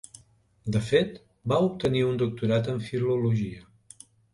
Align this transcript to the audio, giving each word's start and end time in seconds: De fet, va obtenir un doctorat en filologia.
De 0.75 0.81
fet, 0.87 1.21
va 1.53 1.61
obtenir 1.67 2.03
un 2.09 2.21
doctorat 2.25 2.75
en 2.77 2.85
filologia. 2.91 3.67